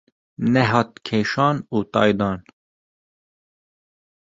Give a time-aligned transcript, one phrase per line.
[0.53, 2.39] Nehat kêşan û taydan.